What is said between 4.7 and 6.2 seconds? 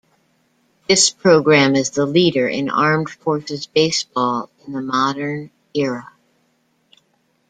the modern era.